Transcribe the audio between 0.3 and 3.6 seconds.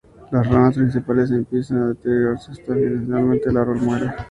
Las ramas principales empiezan a deteriorarse hasta que finalmente el